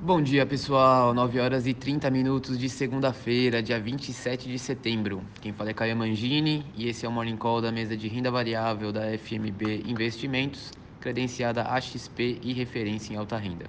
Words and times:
Bom 0.00 0.22
dia, 0.22 0.46
pessoal. 0.46 1.12
9 1.12 1.40
horas 1.40 1.66
e 1.66 1.74
30 1.74 2.08
minutos 2.08 2.56
de 2.56 2.68
segunda-feira, 2.68 3.60
dia 3.60 3.80
27 3.80 4.48
de 4.48 4.56
setembro. 4.56 5.24
Quem 5.40 5.52
fala 5.52 5.70
é 5.70 5.74
Caio 5.74 5.96
Mangini 5.96 6.64
e 6.76 6.88
esse 6.88 7.04
é 7.04 7.08
o 7.08 7.12
Morning 7.12 7.36
Call 7.36 7.60
da 7.60 7.72
mesa 7.72 7.96
de 7.96 8.06
renda 8.06 8.30
variável 8.30 8.92
da 8.92 9.00
FMB 9.18 9.82
Investimentos, 9.84 10.70
credenciada 11.00 11.62
AXP 11.62 12.38
e 12.44 12.52
referência 12.52 13.12
em 13.12 13.16
alta 13.16 13.36
renda. 13.36 13.64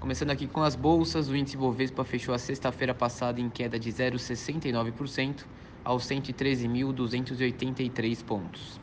Começando 0.00 0.30
aqui 0.30 0.48
com 0.48 0.60
as 0.60 0.74
bolsas, 0.74 1.28
o 1.28 1.36
índice 1.36 1.56
Bovespa 1.56 2.02
fechou 2.02 2.34
a 2.34 2.38
sexta-feira 2.38 2.92
passada 2.92 3.40
em 3.40 3.48
queda 3.48 3.78
de 3.78 3.92
0,69% 3.92 5.44
aos 5.84 6.04
113.283 6.04 8.24
pontos. 8.24 8.80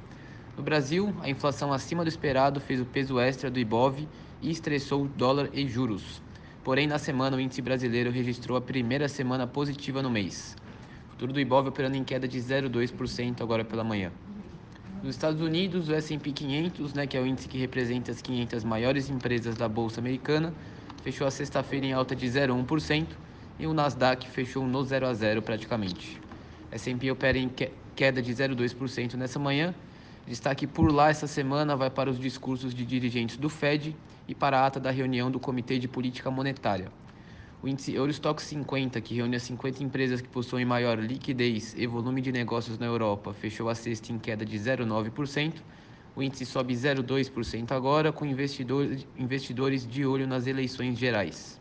No 0.56 0.64
Brasil, 0.64 1.14
a 1.22 1.30
inflação 1.30 1.74
acima 1.74 2.06
do 2.06 2.08
esperado 2.08 2.62
fez 2.62 2.80
o 2.80 2.86
peso 2.86 3.20
extra 3.20 3.52
do 3.52 3.60
Ibov 3.60 4.08
e 4.42 4.50
estressou 4.50 5.04
o 5.04 5.10
dólar 5.10 5.50
e 5.52 5.68
juros. 5.68 6.22
Porém, 6.64 6.86
na 6.86 7.00
semana, 7.00 7.36
o 7.36 7.40
índice 7.40 7.62
brasileiro 7.62 8.12
registrou 8.12 8.56
a 8.56 8.62
primeira 8.62 9.08
semana 9.08 9.48
positiva 9.48 10.02
no 10.02 10.12
mês. 10.12 10.56
O 11.08 11.12
futuro 11.12 11.34
do 11.34 11.40
Ibov 11.40 11.68
operando 11.68 11.98
em 11.98 12.04
queda 12.04 12.28
de 12.28 12.38
0,2% 12.38 13.42
agora 13.42 13.66
pela 13.66 13.84
manhã. 13.84 14.12
Nos 15.02 15.16
Estados 15.16 15.42
Unidos, 15.42 15.90
o 15.90 15.94
S&P 15.96 16.32
500, 16.32 16.94
né, 16.94 17.08
que 17.08 17.18
é 17.18 17.22
o 17.22 17.26
índice 17.26 17.48
que 17.48 17.58
representa 17.58 18.12
as 18.12 18.22
500 18.22 18.64
maiores 18.64 19.10
empresas 19.10 19.56
da 19.56 19.68
bolsa 19.68 20.00
americana, 20.00 20.54
fechou 21.04 21.26
a 21.26 21.32
sexta-feira 21.32 21.88
em 21.88 21.94
alta 21.94 22.16
de 22.16 22.28
0,1% 22.28 23.08
e 23.58 23.66
o 23.66 23.74
Nasdaq 23.74 24.30
fechou 24.30 24.68
no 24.68 24.84
0 24.84 25.08
a 25.08 25.14
0 25.16 25.42
praticamente. 25.42 26.22
S&P 26.72 27.10
opera 27.12 27.40
em 27.40 27.50
queda 27.96 28.22
de 28.22 28.32
0,2% 28.32 29.16
nessa 29.16 29.40
manhã. 29.40 29.74
Destaque 30.28 30.68
por 30.68 30.92
lá 30.92 31.10
essa 31.10 31.26
semana 31.26 31.76
vai 31.76 31.90
para 31.90 32.10
os 32.10 32.20
discursos 32.20 32.74
de 32.74 32.86
dirigentes 32.86 33.38
do 33.38 33.50
Fed 33.50 33.96
e 34.28 34.36
para 34.36 34.60
a 34.60 34.68
ata 34.68 34.80
da 34.80 34.92
reunião 34.92 35.32
do 35.32 35.40
Comitê 35.40 35.80
de 35.80 35.88
Política 35.88 36.30
Monetária. 36.30 36.92
O 37.62 37.68
índice 37.68 37.94
Eurostock 37.94 38.42
50, 38.42 39.02
que 39.02 39.16
reúne 39.16 39.36
as 39.36 39.44
50 39.44 39.84
empresas 39.84 40.22
que 40.22 40.28
possuem 40.28 40.66
maior 40.66 41.00
liquidez 41.00 41.76
e 41.78 41.86
volume 41.86 42.22
de 42.22 42.32
negócios 42.32 42.78
na 42.78 42.86
Europa, 42.86 43.34
fechou 43.34 43.70
a 43.70 43.76
sexta 43.76 44.12
em 44.12 44.20
queda 44.20 44.46
de 44.46 44.58
0,9%. 44.58 45.62
O 46.16 46.24
índice 46.24 46.46
sobe 46.46 46.74
0,2% 46.74 47.72
agora, 47.72 48.12
com 48.12 48.26
investidores, 48.26 49.08
investidores 49.18 49.88
de 49.88 50.06
olho 50.06 50.28
nas 50.28 50.48
eleições 50.48 50.98
gerais. 50.98 51.60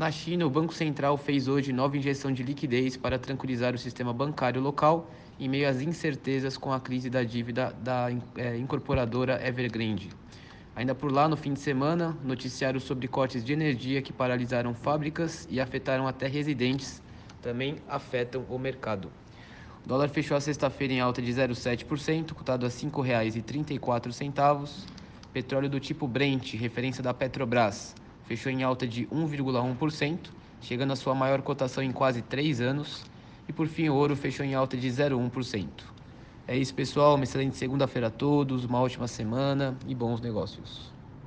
Na 0.00 0.10
China, 0.10 0.46
o 0.46 0.50
Banco 0.50 0.72
Central 0.72 1.18
fez 1.18 1.46
hoje 1.46 1.74
nova 1.74 1.94
injeção 1.94 2.32
de 2.32 2.42
liquidez 2.42 2.96
para 2.96 3.18
tranquilizar 3.18 3.74
o 3.74 3.78
sistema 3.78 4.14
bancário 4.14 4.58
local 4.58 5.10
em 5.38 5.46
meio 5.46 5.68
às 5.68 5.82
incertezas 5.82 6.56
com 6.56 6.72
a 6.72 6.80
crise 6.80 7.10
da 7.10 7.22
dívida 7.22 7.76
da 7.82 8.08
é, 8.34 8.56
incorporadora 8.56 9.46
Evergrande. 9.46 10.08
Ainda 10.74 10.94
por 10.94 11.12
lá, 11.12 11.28
no 11.28 11.36
fim 11.36 11.52
de 11.52 11.60
semana, 11.60 12.16
noticiários 12.24 12.84
sobre 12.84 13.06
cortes 13.08 13.44
de 13.44 13.52
energia 13.52 14.00
que 14.00 14.10
paralisaram 14.10 14.72
fábricas 14.72 15.46
e 15.50 15.60
afetaram 15.60 16.08
até 16.08 16.26
residentes 16.26 17.02
também 17.42 17.76
afetam 17.86 18.46
o 18.48 18.58
mercado. 18.58 19.12
O 19.84 19.88
dólar 19.88 20.08
fechou 20.08 20.34
a 20.34 20.40
sexta-feira 20.40 20.94
em 20.94 21.00
alta 21.00 21.20
de 21.20 21.30
0,7%, 21.30 22.32
cotado 22.32 22.64
a 22.64 22.70
R$ 22.70 22.74
5,34. 22.74 24.86
Petróleo 25.30 25.68
do 25.68 25.78
tipo 25.78 26.08
Brent, 26.08 26.54
referência 26.54 27.02
da 27.02 27.12
Petrobras, 27.12 27.94
fechou 28.30 28.52
em 28.52 28.62
alta 28.62 28.86
de 28.86 29.06
1,1%, 29.06 30.30
chegando 30.60 30.92
à 30.92 30.96
sua 30.96 31.16
maior 31.16 31.42
cotação 31.42 31.82
em 31.82 31.90
quase 31.90 32.22
3 32.22 32.60
anos. 32.60 33.02
E 33.48 33.52
por 33.52 33.66
fim, 33.66 33.88
o 33.88 33.94
ouro 33.96 34.14
fechou 34.14 34.46
em 34.46 34.54
alta 34.54 34.76
de 34.76 34.86
0,1%. 34.86 35.66
É 36.46 36.56
isso, 36.56 36.72
pessoal. 36.72 37.16
Uma 37.16 37.24
excelente 37.24 37.56
segunda-feira 37.56 38.06
a 38.06 38.10
todos, 38.10 38.64
uma 38.64 38.80
ótima 38.80 39.08
semana 39.08 39.76
e 39.84 39.96
bons 39.96 40.20
negócios. 40.20 40.99